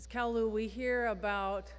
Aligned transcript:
As 0.00 0.06
Cal 0.06 0.32
Lu, 0.32 0.48
we 0.48 0.66
hear 0.66 1.08
about 1.08 1.70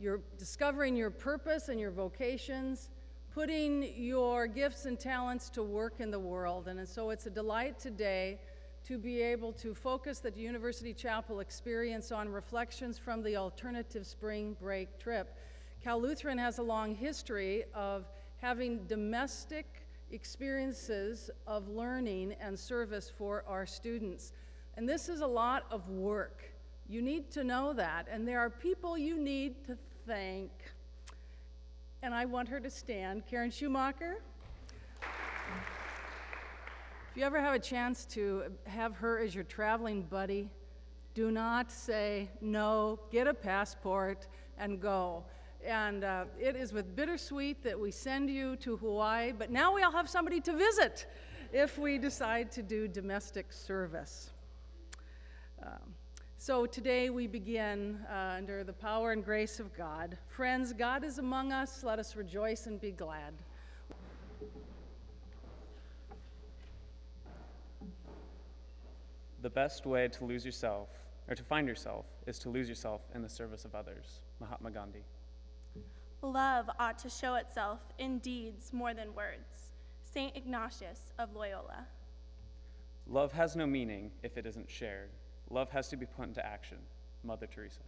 your 0.00 0.22
discovering 0.38 0.96
your 0.96 1.10
purpose 1.10 1.68
and 1.68 1.78
your 1.78 1.90
vocations, 1.90 2.88
putting 3.34 3.94
your 3.98 4.46
gifts 4.46 4.86
and 4.86 4.98
talents 4.98 5.50
to 5.50 5.62
work 5.62 6.00
in 6.00 6.10
the 6.10 6.18
world. 6.18 6.68
And 6.68 6.88
so 6.88 7.10
it's 7.10 7.26
a 7.26 7.30
delight 7.30 7.78
today 7.78 8.40
to 8.86 8.96
be 8.96 9.20
able 9.20 9.52
to 9.52 9.74
focus 9.74 10.20
the 10.20 10.30
University 10.30 10.94
Chapel 10.94 11.40
experience 11.40 12.10
on 12.12 12.30
reflections 12.30 12.96
from 12.96 13.22
the 13.22 13.36
alternative 13.36 14.06
spring 14.06 14.56
break 14.58 14.98
trip. 14.98 15.36
Cal 15.84 16.00
Lutheran 16.00 16.38
has 16.38 16.56
a 16.56 16.62
long 16.62 16.94
history 16.94 17.64
of 17.74 18.06
having 18.38 18.86
domestic 18.86 19.66
experiences 20.10 21.28
of 21.46 21.68
learning 21.68 22.36
and 22.40 22.58
service 22.58 23.12
for 23.18 23.44
our 23.46 23.66
students. 23.66 24.32
And 24.78 24.88
this 24.88 25.10
is 25.10 25.20
a 25.20 25.26
lot 25.26 25.66
of 25.70 25.86
work. 25.90 26.55
You 26.88 27.02
need 27.02 27.30
to 27.32 27.42
know 27.42 27.72
that. 27.72 28.06
And 28.10 28.26
there 28.26 28.38
are 28.38 28.50
people 28.50 28.96
you 28.96 29.18
need 29.18 29.64
to 29.66 29.76
thank. 30.06 30.50
And 32.02 32.14
I 32.14 32.24
want 32.24 32.48
her 32.48 32.60
to 32.60 32.70
stand. 32.70 33.26
Karen 33.26 33.50
Schumacher. 33.50 34.22
If 37.10 37.16
you 37.16 37.24
ever 37.24 37.40
have 37.40 37.54
a 37.54 37.58
chance 37.58 38.04
to 38.06 38.52
have 38.64 38.94
her 38.96 39.18
as 39.18 39.34
your 39.34 39.44
traveling 39.44 40.02
buddy, 40.02 40.50
do 41.14 41.30
not 41.30 41.72
say 41.72 42.28
no, 42.42 43.00
get 43.10 43.26
a 43.26 43.34
passport 43.34 44.26
and 44.58 44.80
go. 44.80 45.24
And 45.64 46.04
uh, 46.04 46.26
it 46.38 46.54
is 46.54 46.72
with 46.72 46.94
bittersweet 46.94 47.64
that 47.64 47.80
we 47.80 47.90
send 47.90 48.30
you 48.30 48.54
to 48.56 48.76
Hawaii, 48.76 49.32
but 49.32 49.50
now 49.50 49.74
we 49.74 49.82
all 49.82 49.90
have 49.90 50.08
somebody 50.08 50.40
to 50.42 50.52
visit 50.52 51.06
if 51.52 51.78
we 51.78 51.96
decide 51.96 52.52
to 52.52 52.62
do 52.62 52.86
domestic 52.86 53.52
service. 53.52 54.30
Um, 55.62 55.94
so 56.38 56.66
today 56.66 57.10
we 57.10 57.26
begin 57.26 57.98
uh, 58.10 58.34
under 58.36 58.62
the 58.62 58.72
power 58.72 59.12
and 59.12 59.24
grace 59.24 59.58
of 59.58 59.74
God. 59.76 60.18
Friends, 60.28 60.72
God 60.72 61.02
is 61.02 61.18
among 61.18 61.50
us. 61.50 61.82
Let 61.82 61.98
us 61.98 62.14
rejoice 62.14 62.66
and 62.66 62.80
be 62.80 62.92
glad. 62.92 63.32
The 69.42 69.50
best 69.50 69.86
way 69.86 70.08
to 70.08 70.24
lose 70.24 70.44
yourself, 70.44 70.88
or 71.28 71.34
to 71.34 71.42
find 71.42 71.66
yourself, 71.66 72.04
is 72.26 72.38
to 72.40 72.50
lose 72.50 72.68
yourself 72.68 73.02
in 73.14 73.22
the 73.22 73.28
service 73.28 73.64
of 73.64 73.74
others. 73.74 74.20
Mahatma 74.40 74.70
Gandhi. 74.70 75.04
Love 76.22 76.68
ought 76.78 76.98
to 76.98 77.08
show 77.08 77.36
itself 77.36 77.80
in 77.98 78.18
deeds 78.18 78.72
more 78.72 78.92
than 78.92 79.14
words. 79.14 79.72
St. 80.02 80.36
Ignatius 80.36 81.12
of 81.18 81.34
Loyola. 81.34 81.86
Love 83.06 83.32
has 83.32 83.54
no 83.54 83.66
meaning 83.66 84.10
if 84.22 84.36
it 84.36 84.46
isn't 84.46 84.68
shared. 84.68 85.10
Love 85.50 85.70
has 85.70 85.88
to 85.88 85.96
be 85.96 86.06
put 86.06 86.26
into 86.26 86.44
action. 86.44 86.78
Mother 87.22 87.46
Teresa. 87.46 87.80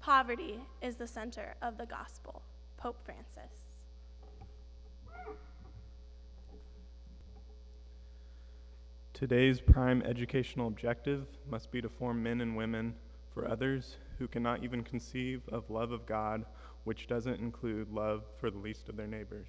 Poverty 0.00 0.60
is 0.82 0.96
the 0.96 1.06
center 1.06 1.54
of 1.62 1.76
the 1.76 1.86
gospel. 1.86 2.42
Pope 2.76 3.00
Francis. 3.04 3.78
Today's 9.12 9.60
prime 9.60 10.02
educational 10.02 10.68
objective 10.68 11.26
must 11.50 11.72
be 11.72 11.82
to 11.82 11.88
form 11.88 12.22
men 12.22 12.40
and 12.40 12.56
women 12.56 12.94
for 13.34 13.48
others 13.48 13.96
who 14.18 14.28
cannot 14.28 14.62
even 14.62 14.84
conceive 14.84 15.42
of 15.50 15.68
love 15.70 15.90
of 15.90 16.06
God, 16.06 16.44
which 16.84 17.08
doesn't 17.08 17.40
include 17.40 17.90
love 17.90 18.22
for 18.38 18.50
the 18.50 18.58
least 18.58 18.88
of 18.88 18.96
their 18.96 19.08
neighbors. 19.08 19.48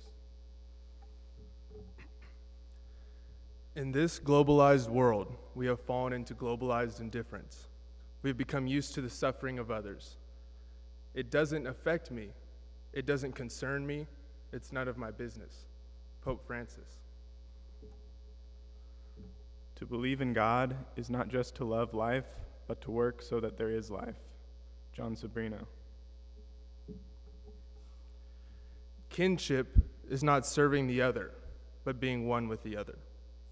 In 3.75 3.91
this 3.91 4.19
globalized 4.19 4.89
world, 4.89 5.35
we 5.55 5.67
have 5.67 5.79
fallen 5.79 6.13
into 6.13 6.33
globalized 6.33 6.99
indifference. 6.99 7.67
We 8.23 8.29
have 8.29 8.37
become 8.37 8.67
used 8.67 8.93
to 8.95 9.01
the 9.01 9.09
suffering 9.09 9.59
of 9.59 9.71
others. 9.71 10.17
It 11.13 11.29
doesn't 11.31 11.67
affect 11.67 12.11
me. 12.11 12.29
It 12.93 13.05
doesn't 13.05 13.33
concern 13.33 13.85
me. 13.85 14.07
It's 14.51 14.71
none 14.71 14.87
of 14.87 14.97
my 14.97 15.11
business. 15.11 15.65
Pope 16.21 16.45
Francis. 16.45 16.99
To 19.75 19.85
believe 19.85 20.19
in 20.19 20.33
God 20.33 20.75
is 20.97 21.09
not 21.09 21.29
just 21.29 21.55
to 21.55 21.63
love 21.63 21.93
life, 21.93 22.27
but 22.67 22.81
to 22.81 22.91
work 22.91 23.21
so 23.21 23.39
that 23.39 23.57
there 23.57 23.71
is 23.71 23.89
life. 23.89 24.17
Jon 24.91 25.15
Sobrino. 25.15 25.65
Kinship 29.09 29.77
is 30.09 30.23
not 30.23 30.45
serving 30.45 30.87
the 30.87 31.01
other, 31.01 31.31
but 31.85 31.99
being 31.99 32.27
one 32.27 32.47
with 32.47 32.63
the 32.63 32.75
other. 32.75 32.97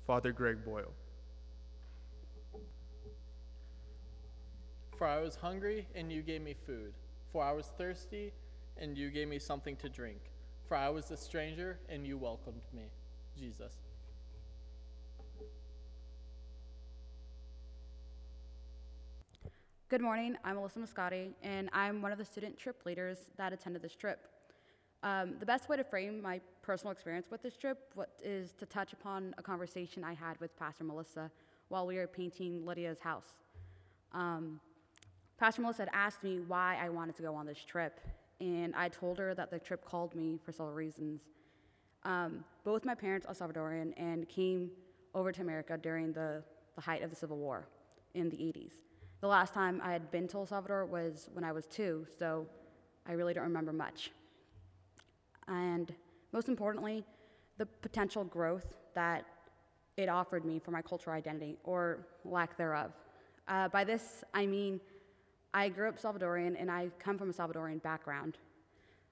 Father 0.08 0.32
Greg 0.32 0.64
Boyle. 0.64 0.94
For 4.98 5.06
I 5.06 5.20
was 5.20 5.36
hungry, 5.36 5.86
and 5.96 6.10
you 6.10 6.22
gave 6.22 6.42
me 6.42 6.56
food. 6.66 6.94
For 7.34 7.44
I 7.44 7.52
was 7.52 7.74
thirsty, 7.78 8.32
and 8.78 8.98
you 8.98 9.10
gave 9.10 9.28
me 9.28 9.38
something 9.38 9.76
to 9.76 9.90
drink. 9.90 10.32
For 10.66 10.78
I 10.78 10.88
was 10.88 11.12
a 11.12 11.18
stranger, 11.18 11.80
and 11.90 12.08
you 12.08 12.18
welcomed 12.18 12.62
me. 12.74 12.84
Jesus. 13.38 13.74
Good 19.90 20.02
morning, 20.02 20.38
I'm 20.46 20.56
Alyssa 20.56 20.78
Muscati, 20.78 21.34
and 21.44 21.70
I'm 21.74 22.02
one 22.02 22.14
of 22.14 22.18
the 22.18 22.26
student 22.26 22.58
trip 22.58 22.86
leaders 22.86 23.32
that 23.38 23.52
attended 23.52 23.82
this 23.82 23.96
trip. 23.96 24.20
Um, 25.04 25.36
the 25.40 25.46
best 25.46 25.68
way 25.68 25.76
to 25.76 25.84
frame 25.84 26.22
my 26.22 26.40
personal 26.68 26.92
experience 26.92 27.32
with 27.32 27.42
this 27.42 27.56
trip 27.56 27.78
what, 27.96 28.10
is 28.22 28.52
to 28.52 28.66
touch 28.66 28.92
upon 28.92 29.34
a 29.38 29.42
conversation 29.42 30.04
I 30.04 30.14
had 30.14 30.38
with 30.42 30.54
Pastor 30.60 30.84
Melissa 30.84 31.32
while 31.70 31.88
we 31.88 31.96
were 31.96 32.08
painting 32.08 32.66
Lydia's 32.66 33.00
house. 33.00 33.30
Um, 34.12 34.60
Pastor 35.40 35.62
Melissa 35.62 35.84
had 35.84 35.90
asked 35.94 36.26
me 36.26 36.42
why 36.46 36.78
I 36.82 36.90
wanted 36.90 37.16
to 37.16 37.22
go 37.22 37.34
on 37.34 37.46
this 37.46 37.64
trip, 37.64 38.02
and 38.42 38.76
I 38.76 38.90
told 38.90 39.18
her 39.18 39.34
that 39.34 39.50
the 39.50 39.60
trip 39.60 39.86
called 39.86 40.14
me 40.14 40.40
for 40.44 40.52
several 40.52 40.74
reasons. 40.74 41.22
Um, 42.04 42.44
both 42.66 42.84
my 42.84 42.96
parents 42.96 43.26
are 43.26 43.34
Salvadorian 43.34 43.94
and 43.96 44.28
came 44.28 44.70
over 45.16 45.32
to 45.32 45.42
America 45.42 45.78
during 45.82 46.12
the, 46.12 46.44
the 46.76 46.82
height 46.82 47.02
of 47.02 47.10
the 47.10 47.16
Civil 47.16 47.38
War 47.38 47.66
in 48.14 48.30
the 48.30 48.36
80s. 48.36 48.74
The 49.22 49.28
last 49.28 49.54
time 49.54 49.80
I 49.82 49.94
had 49.94 50.12
been 50.12 50.28
to 50.30 50.40
El 50.40 50.46
Salvador 50.46 50.86
was 50.86 51.30
when 51.32 51.46
I 51.46 51.54
was 51.54 51.66
two, 51.66 52.06
so 52.20 52.46
I 53.08 53.14
really 53.14 53.34
don't 53.34 53.46
remember 53.46 53.72
much. 53.72 54.12
And 55.48 55.94
most 56.38 56.50
importantly, 56.50 57.04
the 57.58 57.66
potential 57.66 58.24
growth 58.24 58.68
that 58.94 59.26
it 59.98 60.08
offered 60.08 60.46
me 60.46 60.60
for 60.60 60.70
my 60.70 60.84
cultural 60.84 61.16
identity, 61.16 61.58
or 61.64 62.06
lack 62.26 62.56
thereof. 62.56 62.92
Uh, 63.48 63.68
by 63.70 63.84
this, 63.84 64.24
I 64.36 64.46
mean 64.46 64.80
I 65.52 65.68
grew 65.68 65.90
up 65.90 66.00
Salvadorian 66.00 66.56
and 66.62 66.70
I 66.70 66.90
come 67.00 67.18
from 67.18 67.32
a 67.32 67.34
Salvadorian 67.34 67.82
background. 67.82 68.38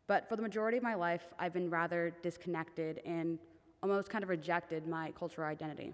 But 0.06 0.30
for 0.30 0.36
the 0.36 0.44
majority 0.44 0.78
of 0.78 0.84
my 0.84 0.94
life, 0.94 1.26
I've 1.40 1.52
been 1.52 1.72
rather 1.72 2.14
disconnected 2.22 3.02
and 3.08 3.40
almost 3.82 4.12
kind 4.12 4.24
of 4.24 4.30
rejected 4.30 4.86
my 4.88 5.12
cultural 5.18 5.48
identity. 5.48 5.94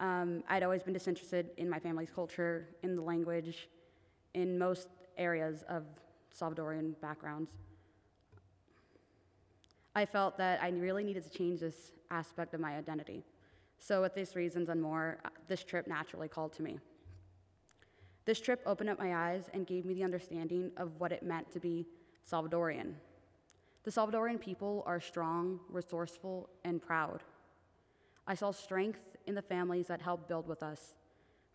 Um, 0.00 0.44
I'd 0.50 0.64
always 0.64 0.82
been 0.82 0.92
disinterested 0.92 1.48
in 1.56 1.70
my 1.70 1.78
family's 1.78 2.10
culture, 2.10 2.68
in 2.82 2.94
the 2.94 3.00
language, 3.00 3.70
in 4.34 4.58
most 4.58 4.88
areas 5.16 5.64
of 5.66 5.84
Salvadorian 6.38 7.00
backgrounds. 7.00 7.52
I 9.96 10.04
felt 10.04 10.36
that 10.36 10.62
I 10.62 10.68
really 10.68 11.02
needed 11.02 11.24
to 11.24 11.30
change 11.30 11.60
this 11.60 11.90
aspect 12.10 12.52
of 12.52 12.60
my 12.60 12.76
identity. 12.76 13.24
So, 13.78 14.02
with 14.02 14.14
these 14.14 14.36
reasons 14.36 14.68
and 14.68 14.80
more, 14.80 15.18
uh, 15.24 15.30
this 15.48 15.64
trip 15.64 15.86
naturally 15.86 16.28
called 16.28 16.52
to 16.54 16.62
me. 16.62 16.78
This 18.26 18.38
trip 18.38 18.60
opened 18.66 18.90
up 18.90 18.98
my 18.98 19.14
eyes 19.14 19.44
and 19.54 19.66
gave 19.66 19.86
me 19.86 19.94
the 19.94 20.04
understanding 20.04 20.70
of 20.76 21.00
what 21.00 21.12
it 21.12 21.22
meant 21.22 21.50
to 21.52 21.60
be 21.60 21.86
Salvadorian. 22.30 22.92
The 23.84 23.90
Salvadorian 23.90 24.38
people 24.38 24.82
are 24.84 25.00
strong, 25.00 25.60
resourceful, 25.70 26.50
and 26.62 26.82
proud. 26.82 27.22
I 28.26 28.34
saw 28.34 28.50
strength 28.50 29.16
in 29.26 29.34
the 29.34 29.40
families 29.40 29.86
that 29.86 30.02
helped 30.02 30.28
build 30.28 30.46
with 30.46 30.62
us, 30.62 30.94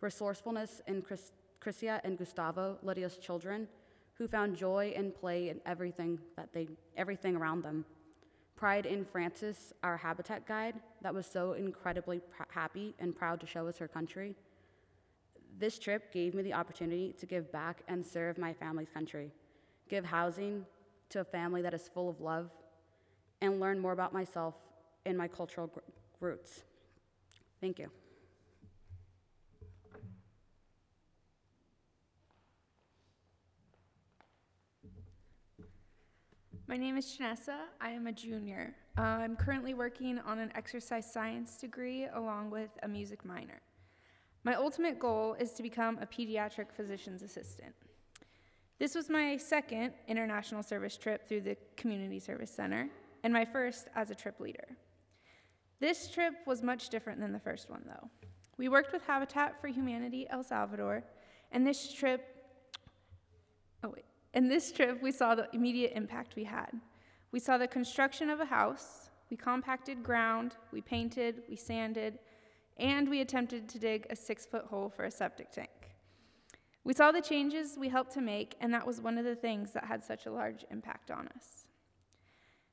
resourcefulness 0.00 0.80
in 0.88 1.02
Chris, 1.02 1.30
Chrisia 1.64 2.00
and 2.02 2.18
Gustavo, 2.18 2.78
Lydia's 2.82 3.18
children, 3.18 3.68
who 4.14 4.26
found 4.26 4.56
joy 4.56 4.92
and 4.96 5.14
play 5.14 5.48
in 5.48 5.60
everything 5.64 6.18
that 6.36 6.52
they 6.52 6.66
everything 6.96 7.36
around 7.36 7.62
them. 7.62 7.84
Pride 8.56 8.86
in 8.86 9.04
Francis, 9.04 9.72
our 9.82 9.96
habitat 9.96 10.46
guide, 10.46 10.74
that 11.02 11.12
was 11.12 11.26
so 11.26 11.54
incredibly 11.54 12.20
pr- 12.20 12.44
happy 12.50 12.94
and 12.98 13.14
proud 13.14 13.40
to 13.40 13.46
show 13.46 13.66
us 13.66 13.78
her 13.78 13.88
country. 13.88 14.36
This 15.58 15.78
trip 15.78 16.12
gave 16.12 16.34
me 16.34 16.42
the 16.42 16.52
opportunity 16.52 17.14
to 17.18 17.26
give 17.26 17.50
back 17.50 17.82
and 17.88 18.06
serve 18.06 18.38
my 18.38 18.52
family's 18.52 18.88
country, 18.88 19.30
give 19.88 20.04
housing 20.04 20.64
to 21.10 21.20
a 21.20 21.24
family 21.24 21.60
that 21.62 21.74
is 21.74 21.90
full 21.92 22.08
of 22.08 22.20
love, 22.20 22.50
and 23.40 23.60
learn 23.60 23.78
more 23.78 23.92
about 23.92 24.12
myself 24.12 24.54
and 25.04 25.18
my 25.18 25.28
cultural 25.28 25.66
gr- 25.66 25.80
roots. 26.20 26.62
Thank 27.60 27.78
you. 27.78 27.90
My 36.72 36.78
name 36.78 36.96
is 36.96 37.18
Janessa. 37.18 37.66
I 37.82 37.90
am 37.90 38.06
a 38.06 38.12
junior. 38.12 38.74
Uh, 38.96 39.02
I'm 39.02 39.36
currently 39.36 39.74
working 39.74 40.18
on 40.20 40.38
an 40.38 40.50
exercise 40.54 41.12
science 41.12 41.58
degree 41.58 42.06
along 42.14 42.48
with 42.48 42.70
a 42.82 42.88
music 42.88 43.26
minor. 43.26 43.60
My 44.42 44.54
ultimate 44.54 44.98
goal 44.98 45.36
is 45.38 45.52
to 45.52 45.62
become 45.62 45.98
a 46.00 46.06
pediatric 46.06 46.72
physician's 46.74 47.20
assistant. 47.20 47.74
This 48.78 48.94
was 48.94 49.10
my 49.10 49.36
second 49.36 49.92
international 50.08 50.62
service 50.62 50.96
trip 50.96 51.28
through 51.28 51.42
the 51.42 51.58
Community 51.76 52.18
Service 52.18 52.50
Center, 52.50 52.88
and 53.22 53.34
my 53.34 53.44
first 53.44 53.88
as 53.94 54.08
a 54.08 54.14
trip 54.14 54.40
leader. 54.40 54.68
This 55.78 56.08
trip 56.08 56.32
was 56.46 56.62
much 56.62 56.88
different 56.88 57.20
than 57.20 57.34
the 57.34 57.38
first 57.38 57.68
one, 57.68 57.82
though. 57.84 58.08
We 58.56 58.70
worked 58.70 58.94
with 58.94 59.02
Habitat 59.02 59.60
for 59.60 59.68
Humanity 59.68 60.26
El 60.30 60.42
Salvador, 60.42 61.04
and 61.50 61.66
this 61.66 61.92
trip, 61.92 62.24
oh 63.84 63.90
wait, 63.94 64.06
and 64.34 64.50
this 64.50 64.72
trip 64.72 65.02
we 65.02 65.12
saw 65.12 65.34
the 65.34 65.48
immediate 65.52 65.92
impact 65.94 66.36
we 66.36 66.44
had. 66.44 66.70
We 67.30 67.40
saw 67.40 67.58
the 67.58 67.68
construction 67.68 68.30
of 68.30 68.40
a 68.40 68.44
house, 68.44 69.10
we 69.30 69.36
compacted 69.36 70.02
ground, 70.02 70.56
we 70.72 70.80
painted, 70.80 71.42
we 71.48 71.56
sanded, 71.56 72.18
and 72.76 73.08
we 73.08 73.20
attempted 73.20 73.68
to 73.68 73.78
dig 73.78 74.06
a 74.10 74.16
six 74.16 74.44
foot 74.46 74.66
hole 74.66 74.88
for 74.88 75.04
a 75.04 75.10
septic 75.10 75.50
tank. 75.50 75.70
We 76.84 76.94
saw 76.94 77.12
the 77.12 77.22
changes 77.22 77.76
we 77.78 77.88
helped 77.88 78.12
to 78.14 78.20
make, 78.20 78.56
and 78.60 78.74
that 78.74 78.86
was 78.86 79.00
one 79.00 79.16
of 79.16 79.24
the 79.24 79.36
things 79.36 79.72
that 79.72 79.84
had 79.84 80.04
such 80.04 80.26
a 80.26 80.32
large 80.32 80.64
impact 80.70 81.10
on 81.10 81.28
us. 81.36 81.66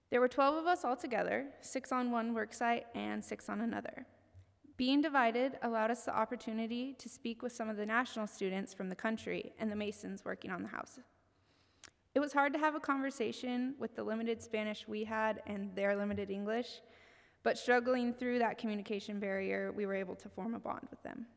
There 0.10 0.20
were 0.20 0.28
12 0.28 0.58
of 0.58 0.66
us 0.66 0.84
all 0.84 0.96
together, 0.96 1.46
six 1.62 1.92
on 1.92 2.12
one 2.12 2.34
worksite 2.34 2.86
and 2.96 3.24
six 3.24 3.48
on 3.48 3.62
another. 3.62 4.08
Being 4.76 5.02
divided 5.02 5.60
allowed 5.62 5.92
us 5.92 6.06
the 6.06 6.18
opportunity 6.18 6.94
to 7.00 7.10
speak 7.10 7.44
with 7.44 7.52
some 7.52 7.70
of 7.70 7.78
the 7.78 7.86
national 7.86 8.26
students 8.26 8.74
from 8.74 8.90
the 8.90 8.96
country 8.96 9.54
and 9.60 9.72
the 9.72 9.76
masons 9.76 10.26
working 10.26 10.52
on 10.52 10.64
the 10.64 10.70
house. 10.70 11.00
It 12.16 12.20
was 12.20 12.34
hard 12.34 12.54
to 12.54 12.60
have 12.60 12.76
a 12.76 12.80
conversation 12.80 13.76
with 13.80 13.96
the 13.96 14.04
limited 14.04 14.42
Spanish 14.42 14.88
we 14.88 15.04
had 15.04 15.42
and 15.46 15.76
their 15.76 15.96
limited 15.96 16.32
English, 16.32 16.82
but 17.44 17.58
struggling 17.58 18.14
through 18.14 18.40
that 18.40 18.58
communication 18.58 19.20
barrier, 19.20 19.72
we 19.72 19.86
were 19.86 19.96
able 19.96 20.16
to 20.16 20.30
form 20.30 20.56
a 20.56 20.60
bond 20.60 20.88
with 20.90 21.02
them. 21.04 21.28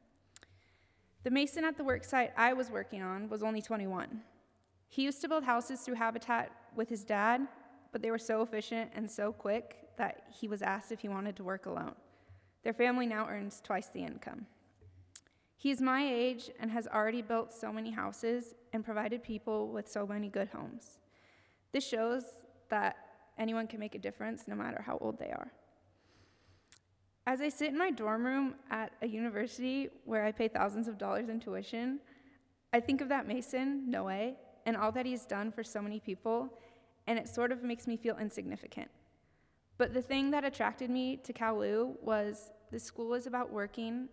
The 1.25 1.31
mason 1.31 1.65
at 1.65 1.77
the 1.77 1.85
work 1.85 2.05
site 2.05 2.33
I 2.37 2.53
was 2.53 2.71
working 2.71 3.03
on 3.03 3.29
was 3.29 3.43
only 3.43 3.63
21. 3.63 4.23
He 4.89 5.05
used 5.05 5.21
to 5.21 5.29
build 5.29 5.45
houses 5.45 5.81
through 5.81 5.95
Habitat 5.95 6.51
with 6.75 6.89
his 6.89 7.05
dad, 7.05 7.47
but 7.93 8.03
they 8.03 8.11
were 8.11 8.19
so 8.19 8.43
efficient 8.43 8.91
and 8.95 9.11
so 9.11 9.33
quick 9.33 9.89
that 9.99 10.25
he 10.41 10.49
was 10.49 10.63
asked 10.63 10.91
if 10.91 11.01
he 11.01 11.09
wanted 11.09 11.37
to 11.37 11.45
work 11.45 11.67
alone. 11.67 11.95
Their 12.65 12.73
family 12.73 13.07
now 13.07 13.29
earns 13.29 13.61
twice 13.63 13.87
the 13.87 14.03
income. 14.03 14.47
He 15.63 15.71
is 15.71 15.81
my 15.81 16.03
age 16.05 16.51
and 16.59 16.73
has 16.73 16.89
already 16.89 17.23
built 17.23 17.53
so 17.53 17.73
many 17.73 17.93
houses 17.93 18.53
and 18.73 18.85
provided 18.85 19.23
people 19.23 19.69
with 19.69 19.89
so 19.89 20.05
many 20.05 20.29
good 20.29 20.49
homes. 20.49 20.99
This 21.71 21.87
shows 21.87 22.25
that 22.69 22.97
anyone 23.39 23.69
can 23.69 23.79
make 23.79 23.95
a 23.95 24.01
difference 24.01 24.49
no 24.49 24.57
matter 24.57 24.83
how 24.83 24.99
old 25.01 25.21
they 25.21 25.31
are. 25.31 25.53
As 27.29 27.41
I 27.41 27.49
sit 27.49 27.69
in 27.69 27.79
my 27.79 27.93
dorm 27.93 28.27
room 28.27 28.57
at 28.73 28.91
a 29.03 29.07
university 29.07 29.89
where 30.05 30.25
I 30.25 30.33
pay 30.33 30.49
thousands 30.49 30.89
of 30.89 30.99
dollars 30.99 31.29
in 31.29 31.39
tuition, 31.39 32.01
I 32.73 32.81
think 32.81 33.01
of 33.01 33.09
that 33.11 33.29
Mason, 33.29 33.89
Noe, 33.89 34.35
and 34.67 34.77
all 34.77 34.91
that 34.91 35.07
he's 35.07 35.27
done 35.27 35.53
for 35.53 35.63
so 35.63 35.81
many 35.81 36.01
people, 36.01 36.59
and 37.07 37.21
it 37.21 37.29
sort 37.29 37.53
of 37.53 37.63
makes 37.63 37.87
me 37.87 37.97
feel 37.97 38.19
insignificant. 38.19 38.91
But 39.79 39.95
the 39.95 40.03
thing 40.03 40.33
that 40.33 40.45
attracted 40.45 40.91
me 40.91 41.19
to 41.19 41.33
Cal 41.33 41.61
Lu 41.61 41.97
was 42.03 42.51
the 42.73 42.81
school 42.81 43.15
is 43.15 43.29
about 43.29 43.53
working 43.53 44.09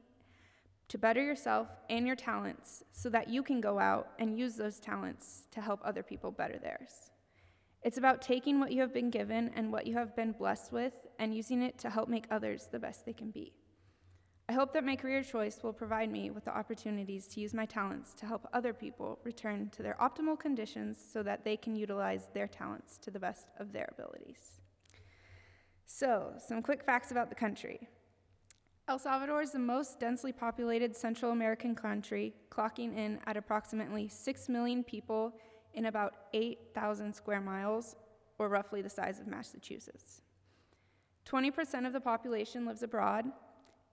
to 0.90 0.98
better 0.98 1.24
yourself 1.24 1.68
and 1.90 2.06
your 2.06 2.16
talents 2.16 2.84
so 2.92 3.10
that 3.10 3.30
you 3.30 3.42
can 3.42 3.62
go 3.62 3.80
out 3.80 4.10
and 4.20 4.38
use 4.38 4.56
those 4.56 4.80
talents 4.80 5.46
to 5.52 5.62
help 5.62 5.80
other 5.84 6.04
people 6.04 6.32
better 6.32 6.60
theirs. 6.60 7.12
It's 7.82 7.98
about 7.98 8.22
taking 8.22 8.60
what 8.60 8.74
you 8.74 8.82
have 8.82 8.94
been 8.94 9.10
given 9.10 9.52
and 9.56 9.72
what 9.72 9.88
you 9.88 9.94
have 9.94 10.16
been 10.16 10.34
blessed 10.34 10.74
with 10.74 10.94
and 11.18 11.34
using 11.34 11.62
it 11.62 11.78
to 11.80 11.90
help 11.90 12.10
make 12.10 12.26
others 12.30 12.68
the 12.72 12.80
best 12.80 13.06
they 13.06 13.14
can 13.14 13.32
be. 13.32 13.54
I 14.50 14.54
hope 14.54 14.74
that 14.74 14.84
my 14.84 14.96
career 14.96 15.22
choice 15.22 15.60
will 15.62 15.72
provide 15.72 16.12
me 16.12 16.32
with 16.32 16.46
the 16.46 16.58
opportunities 16.58 17.28
to 17.28 17.40
use 17.40 17.54
my 17.54 17.68
talents 17.68 18.16
to 18.16 18.26
help 18.26 18.48
other 18.52 18.74
people 18.74 19.20
return 19.24 19.70
to 19.76 19.84
their 19.84 19.96
optimal 20.02 20.40
conditions 20.40 20.98
so 21.14 21.22
that 21.22 21.46
they 21.46 21.56
can 21.56 21.76
utilize 21.76 22.30
their 22.34 22.48
talents 22.48 22.98
to 22.98 23.12
the 23.12 23.20
best 23.20 23.50
of 23.60 23.72
their 23.72 23.94
abilities. 23.96 24.60
So, 25.86 26.34
some 26.48 26.64
quick 26.64 26.84
facts 26.84 27.12
about 27.12 27.30
the 27.30 27.36
country. 27.36 27.88
El 28.90 28.98
Salvador 28.98 29.44
is 29.44 29.52
the 29.52 29.60
most 29.60 30.00
densely 30.00 30.32
populated 30.32 30.96
Central 30.96 31.32
American 31.32 31.76
country, 31.76 32.34
clocking 32.50 32.98
in 32.98 33.20
at 33.28 33.38
approximately 33.38 34.08
6 34.08 34.50
million 34.50 34.84
people 34.84 35.36
in 35.76 35.86
about 35.86 36.16
8,000 36.34 37.14
square 37.14 37.40
miles, 37.40 37.96
or 38.40 38.50
roughly 38.50 38.82
the 38.82 38.90
size 38.90 39.20
of 39.20 39.28
Massachusetts. 39.28 40.22
20% 41.28 41.86
of 41.86 41.94
the 41.94 42.02
population 42.02 42.66
lives 42.66 42.82
abroad, 42.82 43.26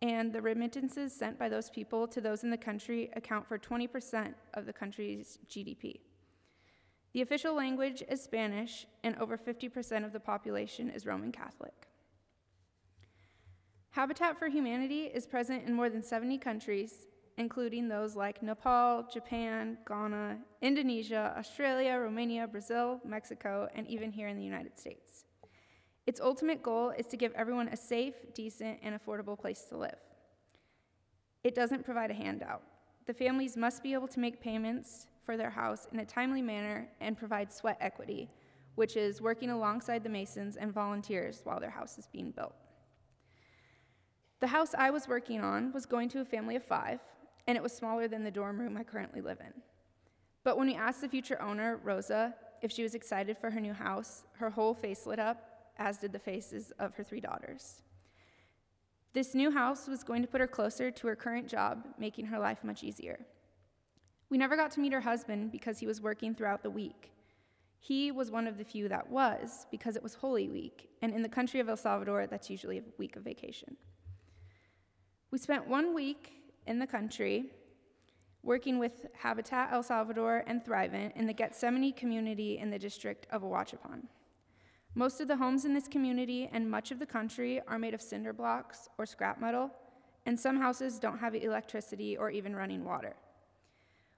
and 0.01 0.33
the 0.33 0.41
remittances 0.41 1.13
sent 1.13 1.39
by 1.39 1.51
those 1.51 1.69
people 1.69 2.09
to 2.09 2.23
those 2.23 2.43
in 2.43 2.49
the 2.49 2.57
country 2.57 3.11
account 3.17 3.47
for 3.47 3.59
20% 3.59 4.33
of 4.55 4.65
the 4.65 4.73
country's 4.73 5.39
GDP. 5.47 6.01
The 7.13 7.21
official 7.21 7.55
language 7.55 8.03
is 8.09 8.23
Spanish, 8.23 8.87
and 9.05 9.15
over 9.17 9.37
50% 9.37 10.07
of 10.07 10.15
the 10.15 10.21
population 10.21 10.89
is 10.89 11.05
Roman 11.05 11.33
Catholic. 11.33 11.87
Habitat 13.97 14.39
for 14.39 14.49
Humanity 14.49 15.05
is 15.05 15.27
present 15.27 15.67
in 15.67 15.73
more 15.73 15.89
than 15.89 16.03
70 16.03 16.37
countries 16.37 17.07
including 17.39 17.89
those 17.89 18.15
like 18.15 18.43
Nepal, 18.43 19.09
Japan, 19.11 19.79
Ghana, 19.89 20.39
Indonesia, 20.61 21.35
Australia, 21.39 21.99
Romania, 21.99 22.47
Brazil, 22.47 23.01
Mexico, 23.07 23.71
and 23.75 23.87
even 23.89 24.11
here 24.11 24.29
in 24.29 24.37
the 24.37 24.45
United 24.45 24.79
States. 24.79 25.25
Its 26.07 26.21
ultimate 26.21 26.63
goal 26.63 26.91
is 26.91 27.07
to 27.07 27.17
give 27.17 27.33
everyone 27.33 27.69
a 27.69 27.77
safe, 27.77 28.15
decent, 28.35 28.79
and 28.83 28.95
affordable 28.95 29.39
place 29.39 29.63
to 29.71 29.79
live. 29.79 29.99
It 31.43 31.55
doesn't 31.55 31.87
provide 31.87 32.11
a 32.11 32.15
handout. 32.15 32.63
The 33.07 33.15
families 33.15 33.57
must 33.57 33.83
be 33.83 33.95
able 33.95 34.09
to 34.09 34.21
make 34.21 34.43
payments 34.43 35.07
for 35.25 35.39
their 35.39 35.51
house 35.51 35.89
in 35.91 36.01
a 36.01 36.05
timely 36.05 36.43
manner 36.43 36.87
and 37.01 37.17
provide 37.17 37.51
sweat 37.51 37.79
equity, 37.81 38.29
which 38.75 38.95
is 38.95 39.23
working 39.23 39.49
alongside 39.49 40.05
the 40.05 40.11
masons 40.11 40.57
and 40.57 40.71
volunteers 40.71 41.41
while 41.45 41.61
their 41.61 41.71
house 41.71 41.97
is 41.97 42.07
being 42.07 42.31
built. 42.31 42.66
The 44.41 44.47
house 44.49 44.75
I 44.77 44.91
was 44.91 45.09
working 45.09 45.41
on 45.41 45.73
was 45.73 45.87
going 45.87 46.09
to 46.11 46.21
a 46.21 46.25
family 46.25 46.57
of 46.57 46.65
five, 46.65 47.01
and 47.47 47.57
it 47.57 47.63
was 47.63 47.73
smaller 47.73 48.07
than 48.07 48.25
the 48.25 48.31
dorm 48.31 48.61
room 48.61 48.77
I 48.77 48.83
currently 48.83 49.21
live 49.21 49.41
in. 49.41 49.53
But 50.45 50.59
when 50.59 50.67
we 50.67 50.75
asked 50.75 51.01
the 51.01 51.09
future 51.09 51.41
owner, 51.41 51.81
Rosa, 51.83 52.35
if 52.63 52.71
she 52.71 52.83
was 52.83 52.95
excited 52.95 53.39
for 53.39 53.51
her 53.51 53.61
new 53.61 53.73
house, 53.73 54.25
her 54.39 54.51
whole 54.51 54.75
face 54.75 55.07
lit 55.07 55.19
up, 55.19 55.73
as 55.79 55.99
did 55.99 56.13
the 56.13 56.19
faces 56.19 56.73
of 56.79 56.95
her 56.95 57.03
three 57.05 57.21
daughters. 57.21 57.83
This 59.13 59.35
new 59.35 59.51
house 59.51 59.89
was 59.89 60.05
going 60.05 60.23
to 60.23 60.29
put 60.29 60.41
her 60.41 60.47
closer 60.47 60.91
to 60.91 61.07
her 61.07 61.17
current 61.17 61.49
job, 61.49 61.87
making 61.99 62.27
her 62.27 62.39
life 62.39 62.63
much 62.63 62.85
easier. 62.85 63.21
We 64.29 64.39
never 64.39 64.57
got 64.57 64.71
to 64.73 64.81
meet 64.81 64.93
her 64.93 65.01
husband 65.01 65.53
because 65.53 65.79
he 65.79 65.87
was 65.87 66.01
working 66.01 66.35
throughout 66.35 66.63
the 66.63 66.71
week. 66.71 67.13
He 67.79 68.11
was 68.11 68.31
one 68.31 68.47
of 68.47 68.59
the 68.59 68.65
few 68.65 68.89
that 68.89 69.09
was 69.09 69.67
because 69.71 69.97
it 69.97 70.03
was 70.03 70.15
Holy 70.15 70.49
Week, 70.49 70.91
and 71.01 71.15
in 71.15 71.23
the 71.23 71.29
country 71.29 71.61
of 71.61 71.69
El 71.69 71.77
Salvador, 71.77 72.27
that's 72.27 72.51
usually 72.51 72.79
a 72.79 72.83
week 72.99 73.17
of 73.17 73.23
vacation. 73.23 73.77
We 75.33 75.39
spent 75.39 75.67
one 75.67 75.95
week 75.95 76.33
in 76.67 76.79
the 76.79 76.87
country, 76.87 77.51
working 78.43 78.79
with 78.79 79.07
Habitat 79.19 79.73
El 79.73 79.83
Salvador 79.83 80.45
and 80.47 80.65
Thrivent 80.65 81.17
in 81.17 81.27
the 81.27 81.33
Gethsemane 81.33 81.93
community 81.93 82.59
in 82.59 82.71
the 82.71 82.79
district 82.79 83.27
of 83.33 83.43
Ahuachapán. 83.43 84.03
Most 84.95 85.21
of 85.21 85.29
the 85.29 85.37
homes 85.37 85.65
in 85.65 85.75
this 85.75 85.89
community 85.89 86.49
and 86.53 86.71
much 86.71 86.91
of 86.91 86.99
the 86.99 87.07
country 87.07 87.61
are 87.67 87.79
made 87.79 87.93
of 87.93 88.01
cinder 88.01 88.33
blocks 88.33 88.89
or 88.99 89.05
scrap 89.05 89.41
metal, 89.41 89.71
and 90.27 90.39
some 90.39 90.59
houses 90.59 90.99
don't 90.99 91.19
have 91.19 91.35
electricity 91.35 92.17
or 92.17 92.31
even 92.31 92.55
running 92.55 92.85
water. 92.85 93.17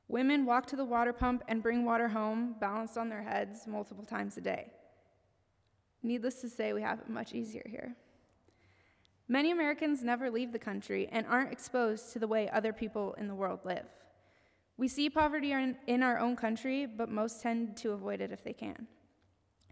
Women 0.09 0.47
walk 0.47 0.67
to 0.67 0.77
the 0.77 0.85
water 0.85 1.13
pump 1.13 1.43
and 1.49 1.63
bring 1.63 1.85
water 1.85 2.09
home, 2.09 2.55
balanced 2.61 2.97
on 2.97 3.09
their 3.09 3.23
heads, 3.23 3.67
multiple 3.67 4.05
times 4.05 4.37
a 4.37 4.41
day. 4.41 4.73
Needless 6.03 6.41
to 6.43 6.49
say, 6.49 6.73
we 6.73 6.83
have 6.83 7.01
it 7.01 7.11
much 7.11 7.35
easier 7.35 7.67
here. 7.69 7.97
Many 9.31 9.51
Americans 9.51 10.03
never 10.03 10.31
leave 10.31 10.53
the 10.53 10.59
country 10.59 11.07
and 11.13 11.27
aren't 11.27 11.53
exposed 11.53 12.13
to 12.15 12.19
the 12.19 12.27
way 12.27 12.49
other 12.49 12.73
people 12.73 13.15
in 13.19 13.29
the 13.29 13.35
world 13.35 13.61
live. 13.65 13.85
We 14.79 14.89
see 14.89 15.11
poverty 15.11 15.53
in 15.53 16.03
our 16.03 16.19
own 16.19 16.35
country, 16.35 16.87
but 16.87 17.11
most 17.11 17.43
tend 17.43 17.77
to 17.79 17.93
avoid 17.93 18.23
it 18.23 18.33
if 18.33 18.43
they 18.43 18.55
can. 18.55 18.87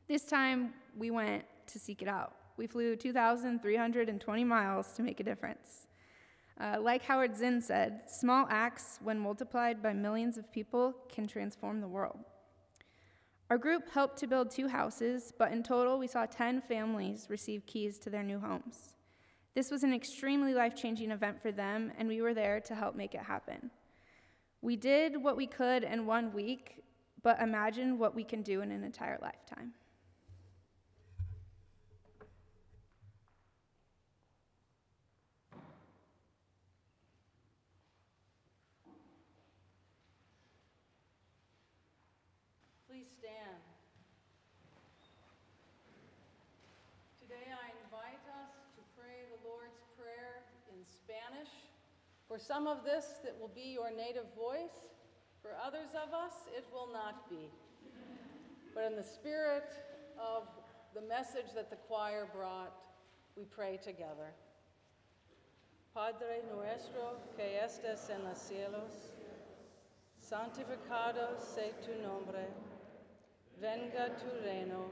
This 0.08 0.24
time, 0.24 0.74
we 0.96 1.10
went 1.10 1.44
to 1.68 1.78
seek 1.78 2.02
it 2.02 2.08
out. 2.08 2.34
We 2.58 2.66
flew 2.66 2.96
2,320 2.96 4.44
miles 4.44 4.92
to 4.92 5.02
make 5.02 5.20
a 5.20 5.24
difference. 5.24 5.86
Uh, 6.60 6.76
like 6.80 7.02
Howard 7.04 7.36
Zinn 7.36 7.62
said, 7.62 8.02
small 8.08 8.46
acts, 8.50 8.98
when 9.02 9.18
multiplied 9.18 9.82
by 9.82 9.92
millions 9.92 10.36
of 10.36 10.52
people, 10.52 10.94
can 11.08 11.26
transform 11.26 11.80
the 11.80 11.88
world. 11.88 12.18
Our 13.48 13.58
group 13.58 13.90
helped 13.90 14.18
to 14.18 14.26
build 14.26 14.50
two 14.50 14.68
houses, 14.68 15.32
but 15.38 15.52
in 15.52 15.62
total, 15.62 15.98
we 15.98 16.08
saw 16.08 16.26
10 16.26 16.62
families 16.62 17.28
receive 17.30 17.64
keys 17.64 17.98
to 18.00 18.10
their 18.10 18.24
new 18.24 18.40
homes. 18.40 18.95
This 19.56 19.70
was 19.70 19.84
an 19.84 19.94
extremely 19.94 20.52
life 20.52 20.76
changing 20.76 21.10
event 21.10 21.40
for 21.40 21.50
them, 21.50 21.90
and 21.96 22.06
we 22.06 22.20
were 22.20 22.34
there 22.34 22.60
to 22.60 22.74
help 22.74 22.94
make 22.94 23.14
it 23.14 23.22
happen. 23.22 23.70
We 24.60 24.76
did 24.76 25.16
what 25.16 25.34
we 25.34 25.46
could 25.46 25.82
in 25.82 26.04
one 26.04 26.34
week, 26.34 26.84
but 27.22 27.40
imagine 27.40 27.98
what 27.98 28.14
we 28.14 28.22
can 28.22 28.42
do 28.42 28.60
in 28.60 28.70
an 28.70 28.84
entire 28.84 29.18
lifetime. 29.22 29.72
Please 42.86 43.06
stand. 43.18 43.65
For 52.28 52.38
some 52.38 52.66
of 52.66 52.84
this, 52.84 53.20
that 53.24 53.38
will 53.40 53.52
be 53.54 53.72
your 53.72 53.90
native 53.90 54.26
voice. 54.36 54.82
For 55.42 55.50
others 55.64 55.90
of 55.94 56.12
us, 56.12 56.32
it 56.56 56.64
will 56.72 56.92
not 56.92 57.30
be. 57.30 57.50
But 58.74 58.84
in 58.84 58.96
the 58.96 59.02
spirit 59.02 59.70
of 60.18 60.48
the 60.94 61.02
message 61.02 61.54
that 61.54 61.70
the 61.70 61.76
choir 61.76 62.26
brought, 62.34 62.74
we 63.36 63.44
pray 63.44 63.78
together. 63.82 64.34
Padre 65.94 66.42
nuestro 66.54 67.16
que 67.36 67.44
estés 67.64 68.10
en 68.10 68.24
los 68.24 68.38
cielos, 68.38 69.12
santificado 70.20 71.38
sea 71.40 71.72
tu 71.82 72.02
nombre, 72.02 72.48
venga 73.60 74.10
tu 74.18 74.26
reino, 74.44 74.90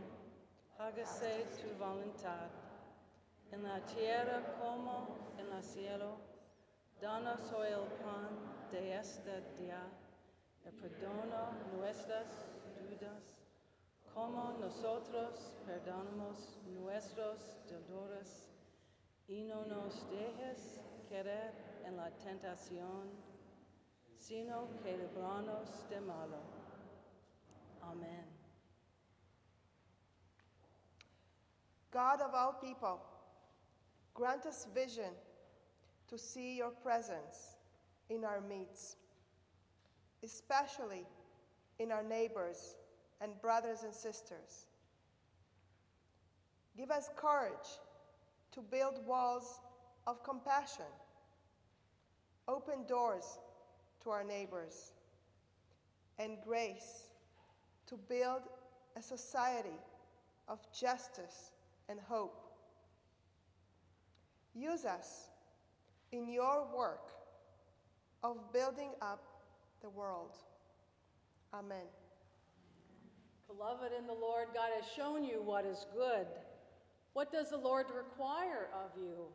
hágase 0.80 1.44
tu 1.60 1.68
voluntad, 1.78 2.48
en 3.52 3.62
la 3.64 3.80
tierra 3.80 4.40
como 4.58 5.08
en 5.38 5.54
el 5.54 5.62
cielo. 5.62 6.16
Danos 7.04 7.52
hoy 7.52 7.66
el 7.68 7.86
pan 8.02 8.30
de 8.70 8.96
este 8.96 9.42
día, 9.58 9.82
perdona 10.80 11.50
nuestras 11.76 12.48
deudas, 12.74 13.42
como 14.14 14.56
nosotros 14.58 15.54
perdonamos 15.66 16.58
nuestros 16.64 17.58
deudores, 17.68 18.48
y 19.28 19.44
no 19.44 19.66
nos 19.66 20.08
dejes 20.08 20.80
caer 21.10 21.52
en 21.84 21.98
la 21.98 22.10
tentación, 22.10 23.10
sino 24.16 24.70
que 24.82 24.96
libranos 24.96 25.86
de 25.90 26.00
malo. 26.00 26.40
Amén. 27.82 28.24
God 31.90 32.22
of 32.22 32.32
all 32.32 32.54
people, 32.54 32.98
grant 34.14 34.46
us 34.46 34.66
vision 34.74 35.12
to 36.08 36.18
see 36.18 36.56
your 36.56 36.70
presence 36.70 37.56
in 38.10 38.24
our 38.24 38.40
midst, 38.40 38.96
especially 40.22 41.06
in 41.78 41.90
our 41.90 42.02
neighbors 42.02 42.76
and 43.20 43.40
brothers 43.40 43.82
and 43.82 43.94
sisters. 43.94 44.66
Give 46.76 46.90
us 46.90 47.08
courage 47.16 47.78
to 48.52 48.60
build 48.60 49.04
walls 49.06 49.60
of 50.06 50.22
compassion, 50.22 50.84
open 52.48 52.84
doors 52.86 53.38
to 54.02 54.10
our 54.10 54.24
neighbors, 54.24 54.92
and 56.18 56.36
grace 56.44 57.08
to 57.86 57.96
build 57.96 58.42
a 58.96 59.02
society 59.02 59.80
of 60.48 60.58
justice 60.72 61.52
and 61.88 61.98
hope. 62.08 62.40
Use 64.54 64.84
us 64.84 65.28
in 66.14 66.28
your 66.28 66.66
work 66.74 67.10
of 68.22 68.52
building 68.52 68.90
up 69.02 69.24
the 69.82 69.90
world. 69.90 70.36
Amen. 71.52 71.86
Beloved 73.48 73.92
in 73.96 74.06
the 74.06 74.14
Lord, 74.14 74.48
God 74.54 74.70
has 74.74 74.84
shown 74.96 75.24
you 75.24 75.42
what 75.42 75.66
is 75.66 75.86
good. 75.94 76.26
What 77.12 77.30
does 77.30 77.50
the 77.50 77.58
Lord 77.58 77.86
require 77.94 78.68
of 78.72 78.90
you? 78.96 79.26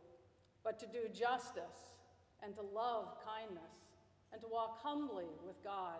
But 0.63 0.79
to 0.79 0.88
do 0.88 1.07
justice 1.13 1.91
and 2.43 2.53
to 2.55 2.62
love 2.62 3.15
kindness 3.24 3.75
and 4.31 4.41
to 4.41 4.48
walk 4.48 4.79
humbly 4.81 5.29
with 5.45 5.63
God. 5.63 6.00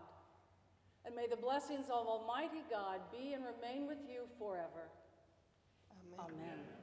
And 1.06 1.16
may 1.16 1.28
the 1.28 1.38
blessings 1.38 1.86
of 1.88 2.08
Almighty 2.08 2.64
God 2.70 3.00
be 3.12 3.34
and 3.34 3.44
remain 3.44 3.88
with 3.88 4.00
you 4.08 4.24
forever. 4.38 4.90
Amen. 6.20 6.34
Amen. 6.34 6.79